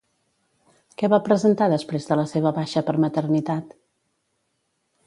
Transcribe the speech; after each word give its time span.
Què 1.01 1.09
va 1.15 1.19
presentar 1.27 1.67
després 1.75 2.09
de 2.09 2.17
la 2.21 2.27
seva 2.33 2.55
baixa 2.59 2.85
per 2.89 2.99
maternitat? 3.07 3.79